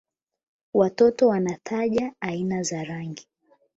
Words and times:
Watoto 0.73 1.27
wanataja 1.27 2.13
aina 2.19 2.63
za 2.63 2.83
rangi 2.83 3.27